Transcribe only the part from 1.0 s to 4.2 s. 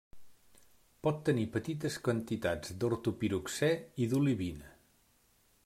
Pot tenir petites quantitats d'ortopiroxè i